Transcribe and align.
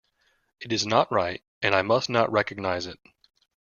It 0.59 0.73
is 0.73 0.83
not 0.87 1.11
right, 1.11 1.43
and 1.61 1.75
I 1.75 1.83
must 1.83 2.09
not 2.09 2.31
recognize 2.31 2.87
it. 2.87 2.97